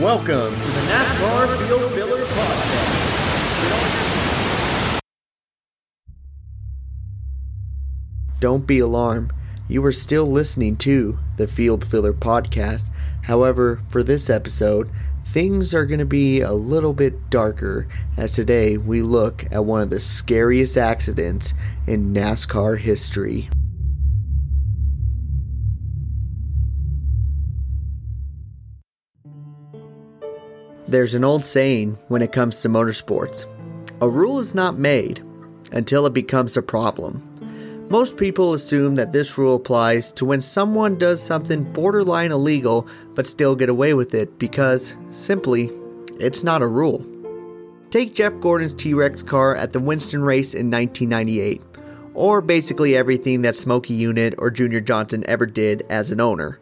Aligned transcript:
Welcome 0.00 0.54
to 0.54 0.68
the 0.68 0.80
NASCAR 0.92 1.66
Field 1.66 1.90
Filler 1.90 2.24
Podcast. 2.24 3.00
Don't 8.38 8.64
be 8.64 8.78
alarmed. 8.78 9.32
You 9.66 9.84
are 9.84 9.90
still 9.90 10.26
listening 10.26 10.76
to 10.76 11.18
the 11.36 11.48
Field 11.48 11.84
Filler 11.84 12.12
Podcast. 12.12 12.90
However, 13.22 13.80
for 13.88 14.04
this 14.04 14.30
episode, 14.30 14.88
things 15.26 15.74
are 15.74 15.84
going 15.84 15.98
to 15.98 16.06
be 16.06 16.42
a 16.42 16.52
little 16.52 16.92
bit 16.92 17.28
darker 17.28 17.88
as 18.16 18.34
today 18.34 18.76
we 18.76 19.02
look 19.02 19.46
at 19.50 19.64
one 19.64 19.80
of 19.80 19.90
the 19.90 19.98
scariest 19.98 20.76
accidents 20.76 21.54
in 21.88 22.14
NASCAR 22.14 22.78
history. 22.78 23.50
There's 30.88 31.14
an 31.14 31.22
old 31.22 31.44
saying 31.44 31.98
when 32.08 32.22
it 32.22 32.32
comes 32.32 32.62
to 32.62 32.68
motorsports 32.70 33.44
a 34.00 34.08
rule 34.08 34.38
is 34.38 34.54
not 34.54 34.78
made 34.78 35.22
until 35.72 36.06
it 36.06 36.14
becomes 36.14 36.56
a 36.56 36.62
problem. 36.62 37.22
Most 37.90 38.16
people 38.16 38.54
assume 38.54 38.94
that 38.94 39.12
this 39.12 39.36
rule 39.36 39.56
applies 39.56 40.12
to 40.12 40.24
when 40.24 40.40
someone 40.40 40.96
does 40.96 41.22
something 41.22 41.70
borderline 41.72 42.32
illegal 42.32 42.88
but 43.14 43.26
still 43.26 43.54
get 43.54 43.68
away 43.68 43.92
with 43.92 44.14
it 44.14 44.38
because, 44.38 44.96
simply, 45.10 45.70
it's 46.18 46.42
not 46.42 46.62
a 46.62 46.66
rule. 46.66 47.04
Take 47.90 48.14
Jeff 48.14 48.32
Gordon's 48.40 48.72
T 48.72 48.94
Rex 48.94 49.22
car 49.22 49.56
at 49.56 49.72
the 49.72 49.80
Winston 49.80 50.22
race 50.22 50.54
in 50.54 50.70
1998, 50.70 51.60
or 52.14 52.40
basically 52.40 52.96
everything 52.96 53.42
that 53.42 53.56
Smokey 53.56 53.98
Yunick 53.98 54.36
or 54.38 54.50
Junior 54.50 54.80
Johnson 54.80 55.22
ever 55.26 55.44
did 55.44 55.82
as 55.90 56.10
an 56.10 56.20
owner. 56.20 56.60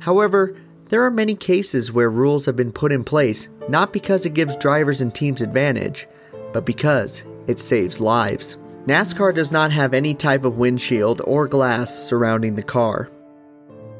However, 0.00 0.56
there 0.88 1.02
are 1.04 1.10
many 1.10 1.34
cases 1.34 1.92
where 1.92 2.10
rules 2.10 2.46
have 2.46 2.56
been 2.56 2.72
put 2.72 2.92
in 2.92 3.02
place 3.02 3.48
not 3.68 3.92
because 3.92 4.24
it 4.24 4.34
gives 4.34 4.56
drivers 4.56 5.00
and 5.00 5.14
teams 5.14 5.42
advantage, 5.42 6.06
but 6.52 6.64
because 6.64 7.24
it 7.48 7.58
saves 7.58 8.00
lives. 8.00 8.58
NASCAR 8.86 9.34
does 9.34 9.50
not 9.50 9.72
have 9.72 9.92
any 9.92 10.14
type 10.14 10.44
of 10.44 10.58
windshield 10.58 11.20
or 11.24 11.48
glass 11.48 11.92
surrounding 11.92 12.54
the 12.54 12.62
car. 12.62 13.10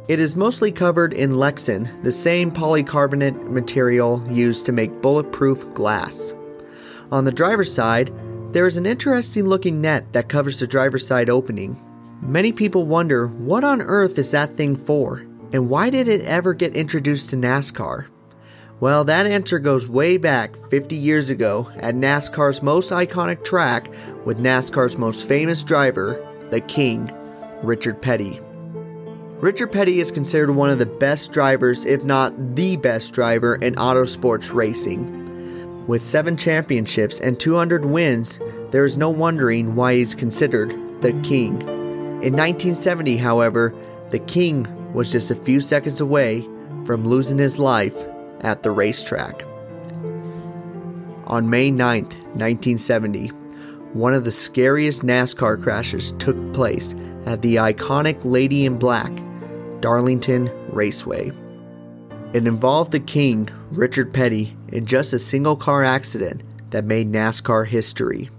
It 0.06 0.20
is 0.20 0.36
mostly 0.36 0.70
covered 0.70 1.12
in 1.12 1.32
Lexan, 1.32 2.02
the 2.04 2.12
same 2.12 2.52
polycarbonate 2.52 3.50
material 3.50 4.22
used 4.30 4.64
to 4.66 4.72
make 4.72 5.02
bulletproof 5.02 5.74
glass. 5.74 6.36
On 7.10 7.24
the 7.24 7.32
driver's 7.32 7.74
side, 7.74 8.12
there 8.52 8.68
is 8.68 8.76
an 8.76 8.86
interesting 8.86 9.46
looking 9.46 9.80
net 9.80 10.12
that 10.12 10.28
covers 10.28 10.60
the 10.60 10.66
driver's 10.68 11.04
side 11.04 11.28
opening. 11.28 11.82
Many 12.22 12.52
people 12.52 12.86
wonder 12.86 13.26
what 13.26 13.64
on 13.64 13.82
earth 13.82 14.16
is 14.18 14.30
that 14.30 14.56
thing 14.56 14.76
for, 14.76 15.26
and 15.52 15.68
why 15.68 15.90
did 15.90 16.08
it 16.08 16.22
ever 16.22 16.54
get 16.54 16.76
introduced 16.76 17.30
to 17.30 17.36
NASCAR? 17.36 18.06
Well, 18.78 19.04
that 19.04 19.26
answer 19.26 19.58
goes 19.58 19.88
way 19.88 20.18
back 20.18 20.54
50 20.70 20.96
years 20.96 21.30
ago 21.30 21.70
at 21.76 21.94
NASCAR's 21.94 22.62
most 22.62 22.92
iconic 22.92 23.42
track 23.44 23.88
with 24.26 24.38
NASCAR's 24.38 24.98
most 24.98 25.26
famous 25.26 25.62
driver, 25.62 26.22
the 26.50 26.60
King, 26.60 27.10
Richard 27.62 28.02
Petty. 28.02 28.38
Richard 29.38 29.72
Petty 29.72 30.00
is 30.00 30.10
considered 30.10 30.50
one 30.50 30.68
of 30.70 30.78
the 30.78 30.86
best 30.86 31.32
drivers, 31.32 31.84
if 31.86 32.04
not 32.04 32.56
the 32.56 32.76
best 32.76 33.14
driver, 33.14 33.56
in 33.56 33.78
auto 33.78 34.04
sports 34.04 34.50
racing. 34.50 35.86
With 35.86 36.04
seven 36.04 36.36
championships 36.36 37.20
and 37.20 37.38
200 37.38 37.84
wins, 37.84 38.40
there 38.72 38.84
is 38.84 38.98
no 38.98 39.08
wondering 39.08 39.74
why 39.74 39.94
he's 39.94 40.14
considered 40.14 40.70
the 41.00 41.12
King. 41.22 41.62
In 41.62 42.34
1970, 42.34 43.16
however, 43.16 43.74
the 44.10 44.18
King 44.20 44.66
was 44.96 45.12
just 45.12 45.30
a 45.30 45.36
few 45.36 45.60
seconds 45.60 46.00
away 46.00 46.40
from 46.86 47.06
losing 47.06 47.38
his 47.38 47.58
life 47.58 48.06
at 48.40 48.62
the 48.62 48.70
racetrack. 48.70 49.44
On 51.26 51.50
May 51.50 51.70
9th, 51.70 52.14
1970, 52.34 53.28
one 53.92 54.14
of 54.14 54.24
the 54.24 54.32
scariest 54.32 55.02
NASCAR 55.02 55.62
crashes 55.62 56.12
took 56.12 56.52
place 56.54 56.94
at 57.26 57.42
the 57.42 57.56
iconic 57.56 58.24
Lady 58.24 58.64
in 58.64 58.78
Black, 58.78 59.12
Darlington 59.80 60.50
Raceway. 60.72 61.30
It 62.32 62.46
involved 62.46 62.92
the 62.92 63.00
King, 63.00 63.50
Richard 63.70 64.14
Petty, 64.14 64.56
in 64.68 64.86
just 64.86 65.12
a 65.12 65.18
single 65.18 65.56
car 65.56 65.84
accident 65.84 66.42
that 66.70 66.84
made 66.84 67.12
NASCAR 67.12 67.66
history. 67.66 68.30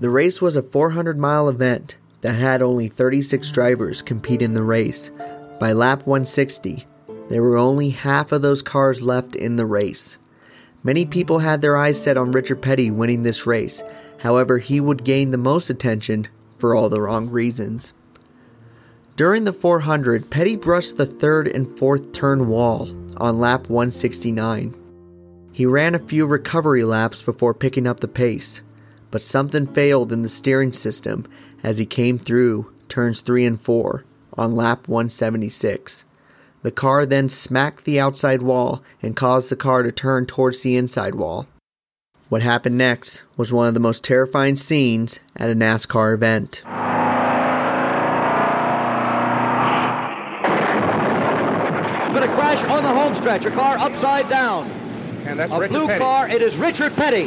The 0.00 0.10
race 0.10 0.42
was 0.42 0.56
a 0.56 0.62
400 0.62 1.16
mile 1.16 1.48
event 1.48 1.96
that 2.22 2.34
had 2.34 2.60
only 2.60 2.88
36 2.88 3.50
drivers 3.52 4.02
compete 4.02 4.42
in 4.42 4.54
the 4.54 4.62
race. 4.62 5.12
By 5.62 5.72
lap 5.74 6.08
160, 6.08 6.88
there 7.28 7.40
were 7.40 7.56
only 7.56 7.90
half 7.90 8.32
of 8.32 8.42
those 8.42 8.62
cars 8.62 9.00
left 9.00 9.36
in 9.36 9.54
the 9.54 9.64
race. 9.64 10.18
Many 10.82 11.06
people 11.06 11.38
had 11.38 11.62
their 11.62 11.76
eyes 11.76 12.02
set 12.02 12.16
on 12.16 12.32
Richard 12.32 12.60
Petty 12.60 12.90
winning 12.90 13.22
this 13.22 13.46
race, 13.46 13.80
however, 14.18 14.58
he 14.58 14.80
would 14.80 15.04
gain 15.04 15.30
the 15.30 15.38
most 15.38 15.70
attention 15.70 16.26
for 16.58 16.74
all 16.74 16.88
the 16.88 17.00
wrong 17.00 17.30
reasons. 17.30 17.92
During 19.14 19.44
the 19.44 19.52
400, 19.52 20.30
Petty 20.30 20.56
brushed 20.56 20.96
the 20.96 21.06
third 21.06 21.46
and 21.46 21.78
fourth 21.78 22.10
turn 22.10 22.48
wall 22.48 22.88
on 23.18 23.38
lap 23.38 23.68
169. 23.68 24.74
He 25.52 25.64
ran 25.64 25.94
a 25.94 26.00
few 26.00 26.26
recovery 26.26 26.82
laps 26.82 27.22
before 27.22 27.54
picking 27.54 27.86
up 27.86 28.00
the 28.00 28.08
pace, 28.08 28.62
but 29.12 29.22
something 29.22 29.68
failed 29.68 30.12
in 30.12 30.22
the 30.22 30.28
steering 30.28 30.72
system 30.72 31.24
as 31.62 31.78
he 31.78 31.86
came 31.86 32.18
through 32.18 32.74
turns 32.88 33.20
3 33.20 33.46
and 33.46 33.60
4 33.60 34.04
on 34.34 34.54
lap 34.54 34.88
176. 34.88 36.04
The 36.62 36.70
car 36.70 37.04
then 37.04 37.28
smacked 37.28 37.84
the 37.84 37.98
outside 38.00 38.42
wall 38.42 38.82
and 39.02 39.16
caused 39.16 39.50
the 39.50 39.56
car 39.56 39.82
to 39.82 39.90
turn 39.92 40.26
towards 40.26 40.62
the 40.62 40.76
inside 40.76 41.14
wall. 41.16 41.46
What 42.28 42.42
happened 42.42 42.78
next 42.78 43.24
was 43.36 43.52
one 43.52 43.68
of 43.68 43.74
the 43.74 43.80
most 43.80 44.04
terrifying 44.04 44.56
scenes 44.56 45.20
at 45.36 45.50
a 45.50 45.54
NASCAR 45.54 46.14
event. 46.14 46.62
Going 52.14 52.28
to 52.28 52.34
crash 52.36 52.62
on 52.68 52.82
the 52.82 52.92
home 52.92 53.14
stretch. 53.16 53.44
A 53.44 53.50
car 53.50 53.78
upside 53.78 54.28
down. 54.28 54.70
And 55.26 55.38
that's 55.38 55.52
A 55.52 55.58
Richard 55.58 55.72
blue 55.72 55.86
Petty. 55.86 55.98
car. 56.00 56.28
It 56.28 56.42
is 56.42 56.56
Richard 56.58 56.92
Petty. 56.94 57.26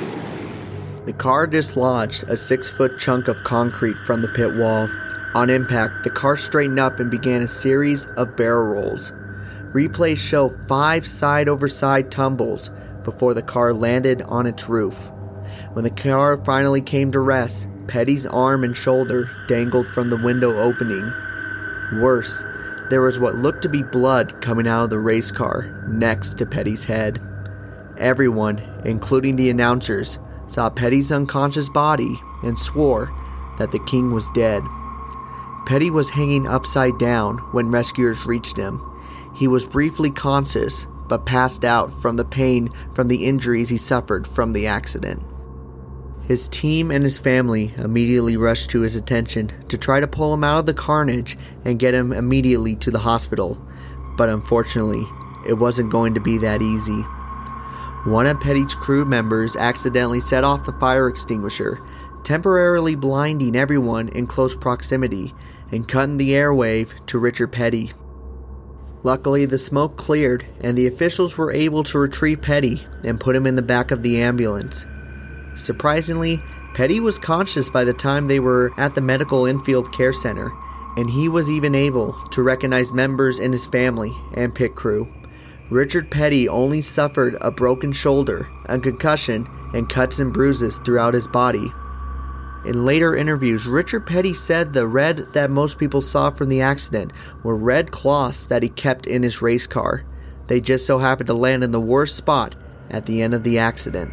The 1.06 1.14
car 1.14 1.48
dislodged 1.48 2.24
a 2.30 2.38
six 2.38 2.70
foot 2.70 2.98
chunk 3.00 3.28
of 3.28 3.44
concrete 3.44 3.98
from 4.06 4.22
the 4.22 4.28
pit 4.30 4.56
wall. 4.56 4.88
On 5.36 5.50
impact, 5.50 6.06
the 6.06 6.10
car 6.10 6.38
straightened 6.38 6.80
up 6.80 7.02
and 7.02 7.12
began 7.12 7.42
a 7.42 7.48
series 7.50 8.08
of 8.16 8.38
barrel 8.38 8.68
rolls. 8.68 9.12
Replays 9.74 10.18
show 10.18 10.48
five 10.70 11.06
side 11.06 11.50
over 11.50 11.68
side 11.68 12.10
tumbles 12.10 12.72
before 13.04 13.34
the 13.34 13.42
car 13.42 13.74
landed 13.74 14.22
on 14.22 14.46
its 14.46 14.70
roof. 14.70 15.12
When 15.74 15.84
the 15.84 15.92
car 15.92 16.38
finally 16.46 16.82
came 16.82 17.12
to 17.12 17.20
rest, 17.20 17.68
Petty's 17.86 18.26
arm 18.26 18.64
and 18.64 18.78
shoulder 18.78 19.30
dangled 19.50 19.90
from 19.90 20.10
the 20.10 20.16
window 20.16 20.58
opening. 20.58 21.12
Worse, 22.00 22.46
there 22.90 23.02
was 23.02 23.20
what 23.20 23.36
looked 23.36 23.62
to 23.64 23.70
be 23.70 23.84
blood 23.84 24.42
coming 24.42 24.70
out 24.70 24.86
of 24.86 24.90
the 24.90 25.00
race 25.00 25.32
car 25.32 25.86
next 25.90 26.38
to 26.38 26.46
Petty's 26.46 26.86
head. 26.86 27.22
Everyone, 27.98 28.60
including 28.86 29.36
the 29.36 29.50
announcers, 29.50 30.18
saw 30.48 30.70
Petty's 30.70 31.12
unconscious 31.12 31.68
body 31.68 32.22
and 32.42 32.58
swore 32.58 33.12
that 33.60 33.74
the 33.74 33.84
king 33.86 34.14
was 34.14 34.32
dead. 34.32 34.64
Petty 35.66 35.90
was 35.90 36.12
hanging 36.12 36.48
upside 36.48 36.98
down 36.98 37.38
when 37.52 37.72
rescuers 37.72 38.26
reached 38.26 38.58
him. 38.58 38.82
He 39.36 39.48
was 39.48 39.66
briefly 39.66 40.12
conscious, 40.12 40.88
but 41.08 41.26
passed 41.26 41.66
out 41.66 41.94
from 42.02 42.16
the 42.16 42.26
pain 42.26 42.70
from 42.94 43.08
the 43.08 43.26
injuries 43.26 43.70
he 43.70 43.78
suffered 43.78 44.28
from 44.28 44.54
the 44.54 44.68
accident. 44.68 45.24
His 46.24 46.50
team 46.50 46.90
and 46.90 47.04
his 47.04 47.20
family 47.20 47.74
immediately 47.78 48.36
rushed 48.38 48.72
to 48.72 48.82
his 48.82 48.96
attention 48.96 49.52
to 49.68 49.78
try 49.78 50.00
to 50.00 50.08
pull 50.08 50.34
him 50.34 50.44
out 50.44 50.60
of 50.60 50.66
the 50.66 50.74
carnage 50.74 51.38
and 51.64 51.78
get 51.78 51.94
him 51.94 52.12
immediately 52.12 52.76
to 52.78 52.90
the 52.90 53.00
hospital, 53.00 53.64
but 54.18 54.30
unfortunately, 54.30 55.04
it 55.48 55.54
wasn't 55.54 55.92
going 55.92 56.16
to 56.16 56.20
be 56.20 56.40
that 56.40 56.64
easy. 56.64 57.02
One 58.06 58.26
of 58.26 58.40
Petty's 58.40 58.74
crew 58.74 59.06
members 59.06 59.56
accidentally 59.56 60.20
set 60.20 60.44
off 60.44 60.66
the 60.66 60.74
fire 60.74 61.08
extinguisher, 61.08 61.80
temporarily 62.26 62.96
blinding 62.96 63.56
everyone 63.56 64.10
in 64.10 64.26
close 64.26 64.56
proximity 64.56 65.34
and 65.72 65.88
cutting 65.88 66.18
the 66.18 66.32
airwave 66.32 66.94
to 67.06 67.20
Richard 67.20 67.52
Petty. 67.52 67.92
Luckily, 69.04 69.46
the 69.46 69.60
smoke 69.60 69.96
cleared 69.98 70.44
and 70.62 70.76
the 70.76 70.88
officials 70.88 71.38
were 71.38 71.52
able 71.52 71.84
to 71.84 72.00
retrieve 72.00 72.42
Petty 72.42 72.84
and 73.04 73.20
put 73.20 73.36
him 73.36 73.46
in 73.46 73.56
the 73.56 73.62
back 73.62 73.92
of 73.92 74.02
the 74.02 74.20
ambulance. 74.22 74.88
Surprisingly, 75.54 76.42
Petty 76.74 77.00
was 77.00 77.20
conscious 77.20 77.70
by 77.70 77.84
the 77.84 77.94
time 77.94 78.28
they 78.28 78.40
were 78.40 78.74
at 78.78 78.96
the 78.96 79.02
medical 79.02 79.46
infield 79.46 79.94
care 79.94 80.12
center, 80.12 80.52
and 80.98 81.10
he 81.10 81.30
was 81.30 81.50
even 81.50 81.76
able 81.76 82.14
to 82.32 82.42
recognize 82.42 82.92
members 82.92 83.38
in 83.38 83.52
his 83.52 83.68
family 83.68 84.12
and 84.34 84.56
pit 84.56 84.74
crew. 84.74 85.08
Richard 85.70 86.10
Petty 86.10 86.50
only 86.50 86.82
suffered 86.82 87.38
a 87.42 87.52
broken 87.52 87.92
shoulder, 87.92 88.50
a 88.66 88.80
concussion, 88.80 89.48
and 89.74 89.88
cuts 89.88 90.18
and 90.18 90.34
bruises 90.34 90.80
throughout 90.80 91.14
his 91.14 91.28
body. 91.28 91.72
In 92.66 92.84
later 92.84 93.16
interviews, 93.16 93.68
Richard 93.68 94.08
Petty 94.08 94.34
said 94.34 94.74
the 94.74 94.88
red 94.88 95.34
that 95.34 95.52
most 95.52 95.78
people 95.78 96.02
saw 96.02 96.32
from 96.32 96.50
the 96.50 96.62
accident 96.62 97.14
were 97.44 97.56
red 97.56 97.92
cloths 97.92 98.48
that 98.48 98.64
he 98.64 98.70
kept 98.70 99.06
in 99.06 99.22
his 99.22 99.40
race 99.40 99.68
car. 99.68 100.04
They 100.48 100.62
just 100.62 100.88
so 100.88 100.98
happened 100.98 101.28
to 101.28 101.36
land 101.36 101.64
in 101.64 101.70
the 101.70 101.80
worst 101.80 102.16
spot 102.16 102.56
at 102.90 103.06
the 103.06 103.22
end 103.22 103.36
of 103.36 103.44
the 103.44 103.60
accident. 103.60 104.12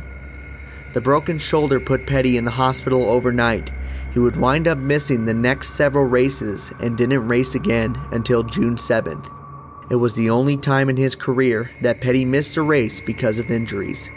The 0.93 1.01
broken 1.01 1.39
shoulder 1.39 1.81
put 1.81 2.07
Petty 2.07 2.37
in 2.37 2.45
the 2.45 2.51
hospital 2.51 3.05
overnight. 3.05 3.71
He 4.13 4.19
would 4.19 4.37
wind 4.37 4.69
up 4.69 4.77
missing 4.77 5.25
the 5.25 5.33
next 5.33 5.71
several 5.71 6.05
races 6.05 6.71
and 6.81 6.99
didn't 6.99 7.29
race 7.29 7.55
again 7.55 7.97
until 8.11 8.43
June 8.43 8.77
7th. 8.77 9.31
It 9.91 9.97
was 9.97 10.15
the 10.15 10.29
only 10.29 10.59
time 10.59 10.91
in 10.91 10.99
his 10.99 11.17
career 11.17 11.71
that 11.81 12.03
Petty 12.03 12.27
missed 12.27 12.59
a 12.59 12.63
race 12.63 13.01
because 13.01 13.39
of 13.39 13.51
injuries. 13.51 14.11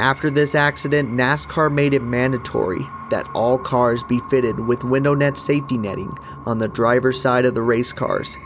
After 0.00 0.28
this 0.28 0.56
accident, 0.56 1.10
NASCAR 1.10 1.72
made 1.72 1.94
it 1.94 2.02
mandatory 2.02 2.84
that 3.10 3.28
all 3.32 3.58
cars 3.58 4.02
be 4.02 4.18
fitted 4.28 4.58
with 4.58 4.82
window 4.82 5.14
net 5.14 5.38
safety 5.38 5.78
netting 5.78 6.16
on 6.46 6.58
the 6.58 6.68
driver's 6.68 7.20
side 7.20 7.44
of 7.44 7.54
the 7.54 7.62
race 7.62 7.92
cars. 7.92 8.36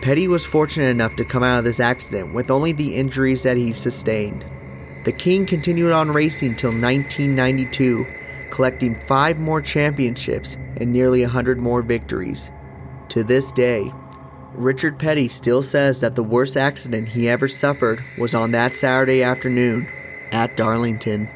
Petty 0.00 0.28
was 0.28 0.46
fortunate 0.46 0.88
enough 0.88 1.14
to 1.16 1.24
come 1.24 1.42
out 1.42 1.58
of 1.58 1.64
this 1.64 1.80
accident 1.80 2.32
with 2.32 2.50
only 2.50 2.72
the 2.72 2.94
injuries 2.94 3.42
that 3.42 3.56
he 3.56 3.72
sustained. 3.72 4.46
The 5.04 5.12
King 5.12 5.44
continued 5.44 5.92
on 5.92 6.10
racing 6.10 6.56
till 6.56 6.70
1992, 6.70 8.06
collecting 8.50 8.94
five 8.94 9.38
more 9.38 9.60
championships 9.60 10.56
and 10.78 10.90
nearly 10.90 11.20
100 11.22 11.58
more 11.58 11.82
victories. 11.82 12.50
To 13.10 13.22
this 13.22 13.52
day, 13.52 13.92
Richard 14.54 14.98
Petty 14.98 15.28
still 15.28 15.62
says 15.62 16.00
that 16.00 16.14
the 16.14 16.22
worst 16.22 16.56
accident 16.56 17.08
he 17.08 17.28
ever 17.28 17.46
suffered 17.46 18.02
was 18.16 18.34
on 18.34 18.52
that 18.52 18.72
Saturday 18.72 19.22
afternoon 19.22 19.86
at 20.32 20.56
Darlington. 20.56 21.28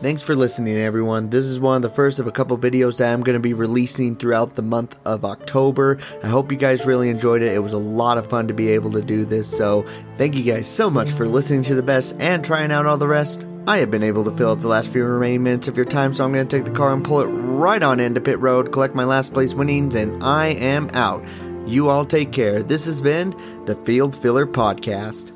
Thanks 0.00 0.22
for 0.22 0.36
listening, 0.36 0.76
everyone. 0.76 1.30
This 1.30 1.44
is 1.44 1.58
one 1.58 1.74
of 1.74 1.82
the 1.82 1.90
first 1.90 2.20
of 2.20 2.28
a 2.28 2.30
couple 2.30 2.56
videos 2.56 2.98
that 2.98 3.12
I'm 3.12 3.24
going 3.24 3.34
to 3.34 3.40
be 3.40 3.52
releasing 3.52 4.14
throughout 4.14 4.54
the 4.54 4.62
month 4.62 4.96
of 5.04 5.24
October. 5.24 5.98
I 6.22 6.28
hope 6.28 6.52
you 6.52 6.58
guys 6.58 6.86
really 6.86 7.08
enjoyed 7.08 7.42
it. 7.42 7.52
It 7.52 7.58
was 7.58 7.72
a 7.72 7.78
lot 7.78 8.16
of 8.16 8.28
fun 8.28 8.46
to 8.46 8.54
be 8.54 8.68
able 8.68 8.92
to 8.92 9.02
do 9.02 9.24
this. 9.24 9.50
So, 9.50 9.84
thank 10.16 10.36
you 10.36 10.44
guys 10.44 10.68
so 10.68 10.88
much 10.88 11.10
for 11.10 11.26
listening 11.26 11.64
to 11.64 11.74
the 11.74 11.82
best 11.82 12.14
and 12.20 12.44
trying 12.44 12.70
out 12.70 12.86
all 12.86 12.96
the 12.96 13.08
rest. 13.08 13.44
I 13.66 13.78
have 13.78 13.90
been 13.90 14.04
able 14.04 14.22
to 14.22 14.36
fill 14.36 14.52
up 14.52 14.60
the 14.60 14.68
last 14.68 14.92
few 14.92 15.04
remaining 15.04 15.42
minutes 15.42 15.66
of 15.66 15.76
your 15.76 15.84
time, 15.84 16.14
so 16.14 16.24
I'm 16.24 16.32
going 16.32 16.46
to 16.46 16.56
take 16.56 16.64
the 16.64 16.70
car 16.70 16.92
and 16.92 17.04
pull 17.04 17.20
it 17.20 17.26
right 17.26 17.82
on 17.82 17.98
into 17.98 18.20
pit 18.20 18.38
road, 18.38 18.70
collect 18.70 18.94
my 18.94 19.04
last 19.04 19.34
place 19.34 19.52
winnings, 19.52 19.96
and 19.96 20.22
I 20.22 20.50
am 20.50 20.90
out. 20.94 21.26
You 21.66 21.90
all 21.90 22.06
take 22.06 22.30
care. 22.30 22.62
This 22.62 22.86
has 22.86 23.00
been 23.00 23.34
the 23.66 23.74
Field 23.74 24.14
Filler 24.14 24.46
Podcast. 24.46 25.32